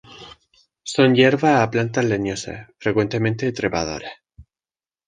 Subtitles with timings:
[0.81, 4.13] Son hierbas a plantas leñosas, frecuentemente trepadoras.